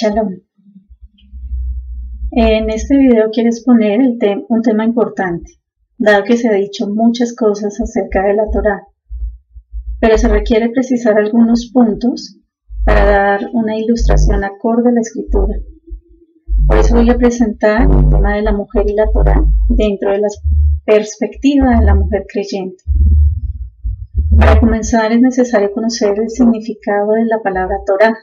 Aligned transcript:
Shalom. 0.00 0.30
En 2.30 2.70
este 2.70 2.96
video 2.96 3.30
quiero 3.32 3.48
exponer 3.48 3.98
un 4.48 4.62
tema 4.62 4.84
importante, 4.84 5.54
dado 5.98 6.22
que 6.22 6.36
se 6.36 6.48
ha 6.48 6.52
dicho 6.52 6.88
muchas 6.88 7.34
cosas 7.34 7.80
acerca 7.80 8.24
de 8.28 8.34
la 8.34 8.48
Torah, 8.52 8.86
pero 9.98 10.16
se 10.16 10.28
requiere 10.28 10.70
precisar 10.70 11.18
algunos 11.18 11.72
puntos 11.72 12.38
para 12.84 13.06
dar 13.06 13.40
una 13.52 13.76
ilustración 13.76 14.44
acorde 14.44 14.90
a 14.90 14.92
la 14.92 15.00
escritura. 15.00 15.56
Por 16.68 16.78
eso 16.78 16.94
voy 16.94 17.10
a 17.10 17.18
presentar 17.18 17.90
el 17.90 18.08
tema 18.08 18.36
de 18.36 18.42
la 18.42 18.52
mujer 18.52 18.84
y 18.88 18.94
la 18.94 19.10
Torah 19.12 19.42
dentro 19.68 20.12
de 20.12 20.20
la 20.20 20.28
perspectiva 20.84 21.76
de 21.76 21.84
la 21.84 21.96
mujer 21.96 22.24
creyente. 22.32 22.84
Para 24.38 24.60
comenzar 24.60 25.10
es 25.10 25.20
necesario 25.20 25.72
conocer 25.72 26.20
el 26.20 26.30
significado 26.30 27.14
de 27.14 27.24
la 27.24 27.42
palabra 27.42 27.78
Torah, 27.84 28.14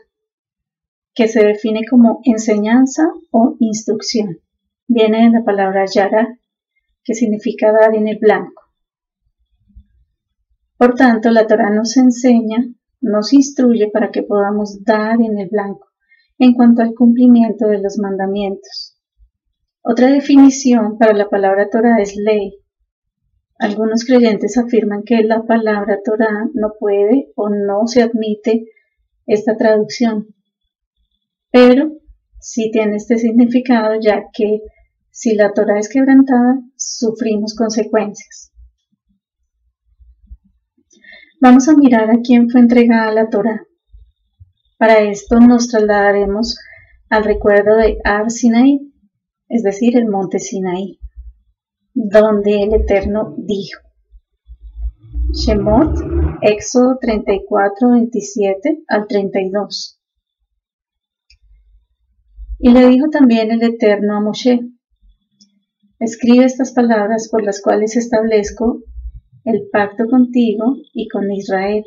que 1.15 1.27
se 1.27 1.43
define 1.43 1.81
como 1.89 2.19
enseñanza 2.23 3.09
o 3.31 3.55
instrucción. 3.59 4.37
Viene 4.87 5.23
de 5.23 5.39
la 5.39 5.43
palabra 5.43 5.85
yara, 5.85 6.37
que 7.03 7.15
significa 7.15 7.71
dar 7.71 7.95
en 7.95 8.07
el 8.07 8.19
blanco. 8.19 8.61
Por 10.77 10.93
tanto, 10.95 11.31
la 11.31 11.47
Torah 11.47 11.71
nos 11.71 11.97
enseña, 11.97 12.67
nos 13.01 13.33
instruye 13.33 13.89
para 13.91 14.11
que 14.11 14.23
podamos 14.23 14.83
dar 14.83 15.21
en 15.21 15.39
el 15.39 15.49
blanco 15.49 15.87
en 16.37 16.53
cuanto 16.53 16.81
al 16.81 16.93
cumplimiento 16.93 17.67
de 17.67 17.79
los 17.79 17.97
mandamientos. 17.97 18.99
Otra 19.81 20.07
definición 20.07 20.97
para 20.97 21.13
la 21.13 21.29
palabra 21.29 21.69
Torah 21.69 22.01
es 22.01 22.15
ley, 22.17 22.59
algunos 23.57 24.03
creyentes 24.03 24.57
afirman 24.57 25.03
que 25.03 25.23
la 25.23 25.43
palabra 25.43 25.99
Torah 26.03 26.49
no 26.53 26.73
puede 26.77 27.31
o 27.35 27.49
no 27.49 27.87
se 27.87 28.03
admite 28.03 28.65
esta 29.25 29.55
traducción, 29.55 30.35
pero 31.55 31.89
sí 32.37 32.69
tiene 32.69 32.97
este 32.97 33.17
significado 33.17 33.97
ya 34.01 34.25
que 34.33 34.59
si 35.09 35.35
la 35.35 35.53
Torah 35.53 35.79
es 35.79 35.87
quebrantada, 35.87 36.59
sufrimos 36.75 37.55
consecuencias. 37.55 38.51
Vamos 41.39 41.69
a 41.69 41.77
mirar 41.77 42.11
a 42.11 42.19
quién 42.21 42.49
fue 42.49 42.59
entregada 42.59 43.13
la 43.13 43.29
Torah. 43.29 43.61
Para 44.77 44.99
esto 44.99 45.39
nos 45.39 45.69
trasladaremos 45.69 46.57
al 47.09 47.23
recuerdo 47.23 47.77
de 47.77 47.99
Ar 48.03 48.29
Sinai, 48.29 48.91
es 49.47 49.63
decir, 49.63 49.95
el 49.95 50.07
monte 50.09 50.39
Sinaí 50.39 50.99
donde 51.93 52.63
el 52.63 52.73
Eterno 52.73 53.33
dijo. 53.37 53.79
Shemot, 55.31 55.95
Éxodo 56.41 56.97
34, 56.99 57.91
27 57.91 58.83
al 58.89 59.07
32. 59.07 60.01
Y 62.65 62.71
le 62.71 62.87
dijo 62.87 63.09
también 63.11 63.51
el 63.51 63.61
Eterno 63.61 64.17
a 64.17 64.21
Moshe, 64.21 64.59
escribe 65.99 66.45
estas 66.45 66.73
palabras 66.73 67.29
por 67.29 67.43
las 67.43 67.61
cuales 67.61 67.95
establezco 67.95 68.79
el 69.43 69.69
pacto 69.71 70.07
contigo 70.09 70.75
y 70.91 71.07
con 71.07 71.31
Israel. 71.31 71.83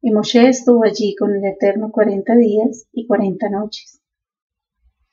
Y 0.00 0.10
Moshe 0.10 0.48
estuvo 0.48 0.84
allí 0.84 1.14
con 1.14 1.36
el 1.36 1.44
Eterno 1.44 1.90
cuarenta 1.92 2.34
días 2.34 2.86
y 2.94 3.06
cuarenta 3.06 3.50
noches. 3.50 4.00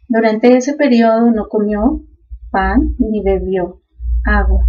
Durante 0.08 0.56
ese 0.56 0.76
periodo 0.76 1.32
no 1.32 1.50
comió 1.50 2.06
pan 2.50 2.96
ni 2.98 3.22
bebió 3.22 3.82
agua, 4.26 4.64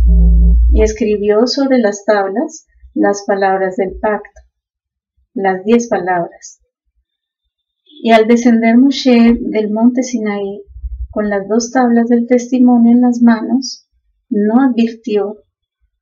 y 0.73 0.83
escribió 0.83 1.47
sobre 1.47 1.79
las 1.79 2.05
tablas 2.05 2.67
las 2.93 3.23
palabras 3.25 3.77
del 3.77 4.01
pacto, 4.01 4.41
las 5.33 5.65
diez 5.65 5.87
palabras. 5.87 6.62
Y 8.05 8.11
al 8.11 8.27
descender 8.27 8.77
Moshe 8.77 9.39
del 9.39 9.71
monte 9.71 10.03
Sinaí 10.03 10.63
con 11.11 11.29
las 11.29 11.47
dos 11.47 11.71
tablas 11.71 12.09
del 12.09 12.27
testimonio 12.27 12.91
en 12.91 13.01
las 13.01 13.23
manos, 13.23 13.89
no 14.29 14.61
advirtió 14.61 15.37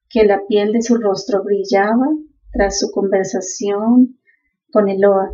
que 0.09 0.25
la 0.25 0.47
piel 0.48 0.73
de 0.73 0.83
su 0.83 0.97
rostro 0.97 1.45
brillaba 1.45 2.07
tras 2.52 2.79
su 2.79 2.91
conversación 2.91 4.19
con 4.73 4.89
Eloa, 4.89 5.30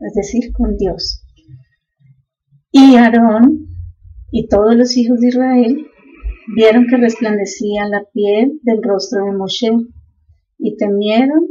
es 0.00 0.14
decir, 0.14 0.52
con 0.52 0.76
Dios. 0.76 1.24
Y 2.70 2.96
Aarón 2.96 3.68
y 4.30 4.48
todos 4.48 4.74
los 4.74 4.96
hijos 4.96 5.20
de 5.20 5.28
Israel 5.28 5.88
Vieron 6.50 6.86
que 6.86 6.96
resplandecía 6.96 7.86
la 7.88 8.04
piel 8.10 8.58
del 8.62 8.82
rostro 8.82 9.26
de 9.26 9.32
Moshe 9.32 9.70
y 10.56 10.76
temieron 10.78 11.46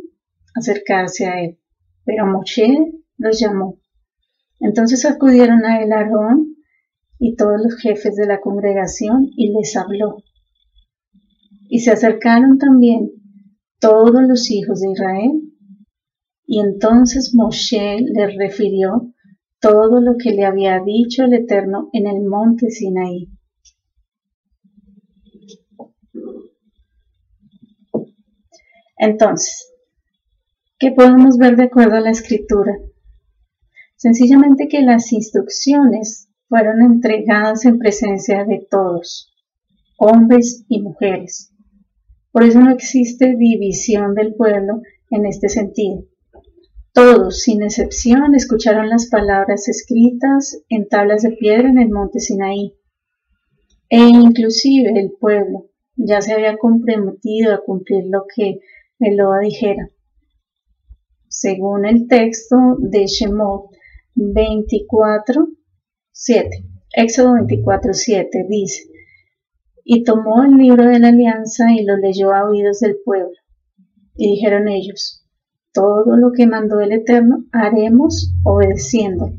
acercarse 0.56 1.28
a 1.28 1.40
él. 1.40 1.60
Pero 2.04 2.26
Moshe 2.26 2.94
los 3.18 3.40
llamó. 3.40 3.78
Entonces 4.60 5.06
acudieron 5.06 5.66
a 5.66 5.82
él 5.82 5.92
Aarón 5.92 6.56
y 7.20 7.36
todos 7.36 7.60
los 7.64 7.80
jefes 7.80 8.16
de 8.16 8.26
la 8.26 8.40
congregación 8.40 9.30
y 9.36 9.52
les 9.54 9.76
habló. 9.76 10.24
Y 11.70 11.80
se 11.80 11.92
acercaron 11.92 12.58
también 12.58 13.12
todos 13.80 14.22
los 14.28 14.50
hijos 14.52 14.82
de 14.82 14.92
Israel. 14.92 15.32
Y 16.46 16.62
entonces 16.62 17.34
Moshe 17.36 17.98
les 18.00 18.36
refirió 18.38 19.14
todo 19.60 20.00
lo 20.02 20.16
que 20.18 20.32
le 20.32 20.46
había 20.46 20.80
dicho 20.84 21.24
el 21.24 21.34
Eterno 21.34 21.90
en 21.94 22.08
el 22.08 22.24
monte 22.24 22.70
Sinaí. 22.70 23.30
Entonces, 28.98 29.72
¿qué 30.80 30.92
podemos 30.92 31.38
ver 31.38 31.56
de 31.56 31.64
acuerdo 31.64 31.98
a 31.98 32.02
la 32.02 32.10
escritura? 32.10 32.74
Sencillamente 33.98 34.68
que 34.68 34.84
las 34.84 35.12
instrucciones 35.12 36.30
fueron 36.48 36.84
entregadas 36.84 37.66
en 37.66 37.80
presencia 37.80 38.46
de 38.46 38.66
todos, 38.70 39.34
hombres 39.98 40.66
y 40.70 40.84
mujeres. 40.84 41.52
Por 42.32 42.44
eso 42.44 42.60
no 42.60 42.72
existe 42.72 43.36
división 43.36 44.14
del 44.14 44.36
pueblo 44.36 44.84
en 45.10 45.26
este 45.26 45.50
sentido. 45.50 46.06
Todos, 46.94 47.42
sin 47.42 47.64
excepción, 47.64 48.36
escucharon 48.36 48.88
las 48.88 49.10
palabras 49.10 49.68
escritas 49.68 50.62
en 50.70 50.88
tablas 50.88 51.24
de 51.24 51.32
piedra 51.32 51.68
en 51.68 51.80
el 51.80 51.90
monte 51.90 52.20
Sinaí. 52.20 52.76
E 53.90 53.98
inclusive 53.98 54.92
el 55.00 55.12
pueblo 55.20 55.72
ya 55.96 56.22
se 56.22 56.34
había 56.34 56.58
comprometido 56.58 57.52
a 57.52 57.64
cumplir 57.64 58.04
lo 58.06 58.26
que 58.36 58.60
Eloa 59.00 59.40
dijera. 59.40 59.90
Según 61.28 61.88
el 61.88 62.08
texto 62.08 62.58
de 62.78 63.08
Shemot 63.08 63.72
24, 64.20 65.48
7, 66.12 66.50
Éxodo 66.96 67.34
24, 67.36 67.94
7 67.94 68.46
dice, 68.50 68.90
y 69.84 70.04
tomó 70.04 70.44
el 70.44 70.58
libro 70.58 70.86
de 70.86 71.00
la 71.00 71.10
alianza 71.10 71.72
y 71.72 71.86
lo 71.86 71.98
leyó 71.98 72.34
a 72.34 72.50
oídos 72.50 72.80
del 72.80 72.98
pueblo. 73.06 73.38
Y 74.16 74.32
dijeron 74.32 74.68
ellos, 74.68 75.24
todo 75.72 76.18
lo 76.18 76.32
que 76.32 76.48
mandó 76.48 76.80
el 76.80 76.94
Eterno 76.94 77.46
haremos 77.52 78.34
obedeciendo. 78.44 79.30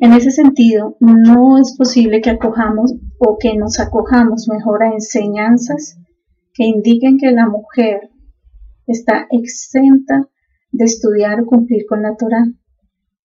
En 0.00 0.14
ese 0.14 0.30
sentido, 0.30 0.96
no 0.98 1.58
es 1.58 1.76
posible 1.76 2.22
que 2.22 2.30
acojamos 2.30 2.94
o 3.18 3.36
que 3.38 3.54
nos 3.54 3.78
acojamos 3.78 4.48
mejor 4.48 4.82
a 4.82 4.94
enseñanzas 4.94 5.98
que 6.54 6.64
indiquen 6.64 7.18
que 7.18 7.30
la 7.32 7.48
mujer 7.48 8.10
está 8.86 9.26
exenta 9.30 10.31
de 10.72 10.84
estudiar 10.84 11.40
o 11.40 11.46
cumplir 11.46 11.86
con 11.86 12.02
la 12.02 12.16
Torah, 12.16 12.46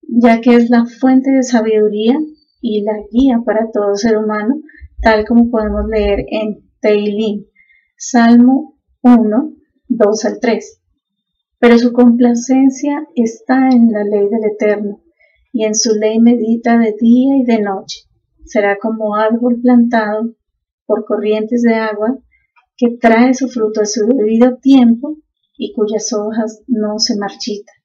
ya 0.01 0.41
que 0.41 0.55
es 0.55 0.69
la 0.69 0.85
fuente 0.85 1.31
de 1.31 1.43
sabiduría 1.43 2.17
y 2.61 2.81
la 2.83 2.97
guía 3.11 3.41
para 3.45 3.71
todo 3.71 3.95
ser 3.95 4.17
humano, 4.17 4.61
tal 5.01 5.25
como 5.25 5.49
podemos 5.49 5.87
leer 5.87 6.25
en 6.29 6.69
Teilim, 6.81 7.45
Salmo 7.95 8.77
1, 9.01 9.53
2 9.87 10.25
al 10.25 10.39
3. 10.39 10.81
Pero 11.59 11.79
su 11.79 11.93
complacencia 11.93 13.07
está 13.15 13.69
en 13.69 13.91
la 13.91 14.03
ley 14.03 14.27
del 14.29 14.45
Eterno, 14.51 15.01
y 15.51 15.65
en 15.65 15.73
su 15.73 15.95
ley 15.95 16.19
medita 16.19 16.77
de 16.77 16.93
día 17.00 17.38
y 17.38 17.43
de 17.43 17.61
noche. 17.61 18.01
Será 18.45 18.77
como 18.77 19.15
árbol 19.15 19.59
plantado 19.61 20.35
por 20.85 21.05
corrientes 21.05 21.63
de 21.63 21.75
agua 21.75 22.19
que 22.75 22.97
trae 22.97 23.33
su 23.33 23.47
fruto 23.47 23.81
a 23.81 23.85
su 23.85 24.07
debido 24.07 24.57
tiempo 24.57 25.17
y 25.57 25.74
cuyas 25.74 26.13
hojas 26.13 26.62
no 26.68 27.00
se 27.00 27.18
marchitan, 27.18 27.75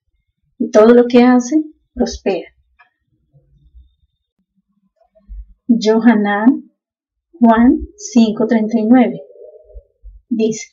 y 0.59 0.71
todo 0.71 0.95
lo 0.95 1.07
que 1.07 1.23
hace 1.23 1.63
prospera. 1.95 2.49
Johanan 5.69 6.71
Juan 7.33 7.89
5:39 7.97 9.21
dice, 10.29 10.69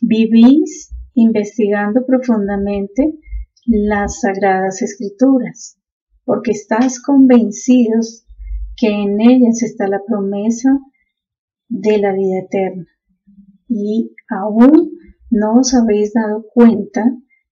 vivís 0.00 0.94
investigando 1.14 2.06
profundamente 2.06 3.18
las 3.66 4.20
sagradas 4.20 4.80
escrituras, 4.80 5.78
porque 6.24 6.52
estás 6.52 7.02
convencidos 7.02 8.24
que 8.76 8.88
en 8.88 9.20
ellas 9.20 9.62
está 9.62 9.88
la 9.88 10.00
promesa 10.06 10.78
de 11.68 11.98
la 11.98 12.12
vida 12.12 12.38
eterna. 12.38 12.86
Y 13.68 14.14
aún 14.30 14.97
no 15.30 15.60
os 15.60 15.74
habéis 15.74 16.12
dado 16.12 16.46
cuenta 16.52 17.04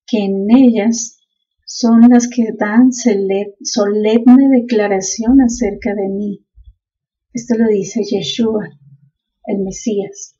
que 0.06 0.18
en 0.18 0.50
ellas 0.50 1.18
son 1.64 2.08
las 2.08 2.28
que 2.28 2.52
dan 2.58 2.90
solemne 2.92 4.48
declaración 4.60 5.40
acerca 5.40 5.94
de 5.94 6.08
mí. 6.08 6.46
Esto 7.32 7.56
lo 7.56 7.68
dice 7.68 8.02
Yeshua, 8.02 8.68
el 9.44 9.58
Mesías. 9.58 10.36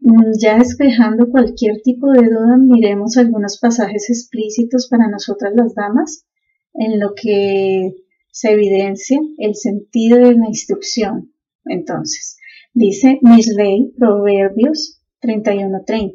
Mm, 0.00 0.38
ya 0.38 0.58
despejando 0.58 1.30
cualquier 1.30 1.80
tipo 1.82 2.12
de 2.12 2.26
duda, 2.26 2.56
miremos 2.58 3.16
algunos 3.16 3.58
pasajes 3.58 4.08
explícitos 4.08 4.88
para 4.88 5.08
nosotras 5.08 5.52
las 5.56 5.74
damas, 5.74 6.26
en 6.74 7.00
lo 7.00 7.14
que 7.14 7.94
se 8.30 8.52
evidencia 8.52 9.18
el 9.38 9.54
sentido 9.56 10.18
de 10.18 10.34
la 10.34 10.46
instrucción. 10.46 11.32
Entonces, 11.64 12.36
dice 12.76 13.18
Misley, 13.22 13.94
Proverbios 13.98 15.00
31:30. 15.20 16.12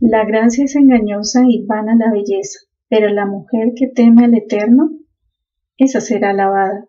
La 0.00 0.24
gracia 0.24 0.64
es 0.64 0.76
engañosa 0.76 1.42
y 1.48 1.66
vana 1.66 1.96
la 1.96 2.12
belleza, 2.12 2.60
pero 2.88 3.08
la 3.08 3.26
mujer 3.26 3.72
que 3.74 3.88
teme 3.88 4.24
al 4.24 4.34
Eterno, 4.34 4.90
esa 5.76 6.00
será 6.00 6.30
alabada. 6.30 6.86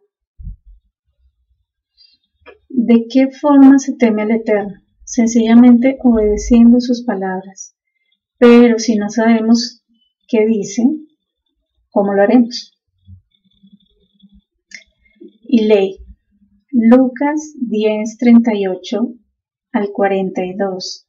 ¿De 2.70 3.08
qué 3.10 3.30
forma 3.32 3.80
se 3.80 3.96
teme 3.96 4.22
al 4.22 4.32
Eterno? 4.32 4.82
Sencillamente 5.04 5.98
obedeciendo 6.04 6.80
sus 6.80 7.04
palabras. 7.04 7.76
Pero 8.38 8.78
si 8.78 8.98
no 8.98 9.10
sabemos 9.10 9.84
qué 10.28 10.46
dice, 10.46 10.84
¿cómo 11.90 12.14
lo 12.14 12.22
haremos? 12.22 12.78
Y 15.42 15.66
ley. 15.66 16.07
Lucas 16.72 17.56
10, 17.62 18.18
38 18.18 19.14
al 19.72 19.90
42. 19.94 21.08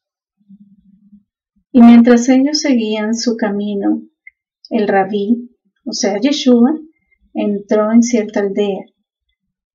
Y 1.73 1.83
mientras 1.83 2.29
ellos 2.29 2.61
seguían 2.61 3.15
su 3.15 3.37
camino, 3.37 4.03
el 4.71 4.87
rabí, 4.87 5.51
o 5.85 5.93
sea, 5.93 6.21
Yeshua, 6.21 6.79
entró 7.35 7.91
en 7.91 8.05
cierta 8.05 8.39
aldea, 8.39 8.85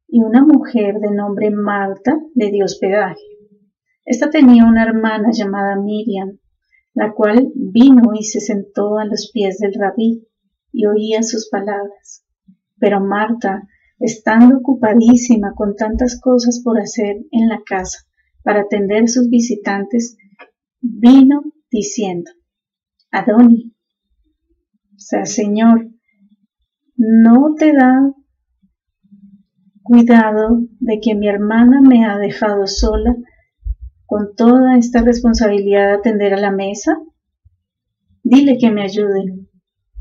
y 0.07 0.21
una 0.21 0.45
mujer 0.45 0.99
de 1.01 1.11
nombre 1.11 1.51
Marta 1.51 2.17
le 2.33 2.49
dio 2.49 2.63
hospedaje. 2.63 3.21
Esta 4.05 4.29
tenía 4.29 4.63
una 4.65 4.83
hermana 4.83 5.31
llamada 5.33 5.75
Miriam, 5.75 6.39
la 6.93 7.11
cual 7.13 7.51
vino 7.55 8.11
y 8.17 8.23
se 8.23 8.39
sentó 8.39 8.99
a 8.99 9.05
los 9.05 9.31
pies 9.33 9.57
del 9.59 9.73
rabí 9.73 10.25
y 10.71 10.85
oía 10.85 11.23
sus 11.23 11.49
palabras. 11.49 12.25
Pero 12.79 13.01
Marta, 13.01 13.67
estando 14.03 14.57
ocupadísima 14.57 15.53
con 15.55 15.77
tantas 15.77 16.19
cosas 16.19 16.61
por 16.61 16.77
hacer 16.77 17.25
en 17.31 17.47
la 17.47 17.61
casa 17.65 17.99
para 18.43 18.63
atender 18.63 19.03
a 19.03 19.07
sus 19.07 19.29
visitantes, 19.29 20.17
vino 20.81 21.41
diciendo, 21.71 22.29
Adoni, 23.11 23.73
o 24.93 24.99
sea, 24.99 25.25
Señor, 25.25 25.89
no 26.97 27.55
te 27.57 27.71
da 27.71 28.13
cuidado 29.83 30.59
de 30.81 30.99
que 30.99 31.15
mi 31.15 31.29
hermana 31.29 31.79
me 31.81 32.05
ha 32.05 32.17
dejado 32.17 32.67
sola 32.67 33.15
con 34.05 34.35
toda 34.35 34.77
esta 34.77 35.01
responsabilidad 35.01 35.87
de 35.87 35.93
atender 35.93 36.33
a 36.33 36.41
la 36.41 36.51
mesa? 36.51 36.97
Dile 38.21 38.57
que 38.57 38.69
me 38.69 38.83
ayude. 38.83 39.47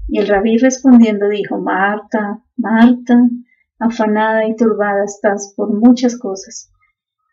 Y 0.09 0.19
el 0.19 0.27
rabí 0.27 0.59
respondiendo 0.59 1.29
dijo, 1.29 1.61
Marta, 1.61 2.43
Marta, 2.57 3.29
afanada 3.83 4.47
y 4.47 4.55
turbada 4.55 5.05
estás 5.05 5.55
por 5.57 5.75
muchas 5.75 6.17
cosas, 6.19 6.71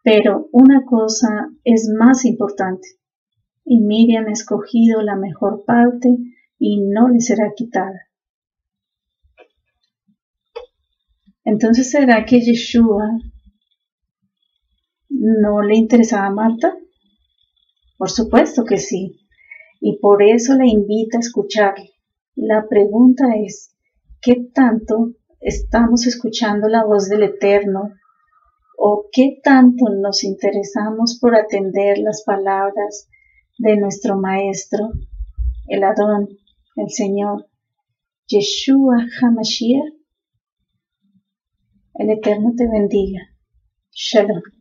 pero 0.04 0.48
una 0.52 0.84
cosa 0.86 1.50
es 1.64 1.90
más 1.96 2.26
importante 2.26 2.88
y 3.64 3.82
Miriam 3.82 4.26
ha 4.28 4.32
escogido 4.32 5.04
la 5.04 5.16
mejor 5.16 5.64
parte 5.64 6.10
y 6.58 6.82
no 6.82 7.08
le 7.08 7.22
será 7.22 7.54
quitada. 7.56 8.08
Entonces, 11.46 11.92
¿será 11.92 12.26
que 12.26 12.42
Yeshua 12.42 13.20
no 15.10 15.62
le 15.62 15.76
interesaba 15.76 16.28
a 16.28 16.32
Marta? 16.32 16.76
Por 17.98 18.10
supuesto 18.10 18.66
que 18.66 18.78
sí, 18.78 19.20
y 19.80 20.00
por 20.00 20.24
eso 20.24 20.56
le 20.56 20.68
invita 20.68 21.18
a 21.18 21.22
escucharle. 21.22 21.92
La 22.36 22.68
pregunta 22.68 23.26
es, 23.36 23.76
¿qué 24.22 24.48
tanto 24.54 25.14
estamos 25.40 26.08
escuchando 26.08 26.68
la 26.68 26.84
voz 26.84 27.10
del 27.10 27.24
Eterno? 27.24 27.94
¿O 28.78 29.08
qué 29.12 29.40
tanto 29.44 29.86
nos 29.90 30.24
interesamos 30.24 31.18
por 31.20 31.36
atender 31.36 31.98
las 31.98 32.24
palabras 32.24 33.10
de 33.58 33.76
nuestro 33.78 34.18
Maestro, 34.18 34.92
el 35.68 35.84
Adón, 35.84 36.30
el 36.76 36.90
Señor, 36.90 37.48
Yeshua 38.28 39.06
HaMashiach, 39.22 39.94
el 41.96 42.10
Eterno 42.12 42.54
te 42.56 42.68
bendiga. 42.68 43.22
Shalom. 43.92 44.59